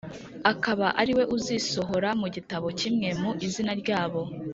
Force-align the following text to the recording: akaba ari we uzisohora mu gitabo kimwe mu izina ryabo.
akaba 0.51 0.87
ari 1.01 1.11
we 1.17 1.23
uzisohora 1.35 2.09
mu 2.21 2.27
gitabo 2.35 2.67
kimwe 2.79 3.09
mu 3.21 3.31
izina 3.45 3.73
ryabo. 3.81 4.21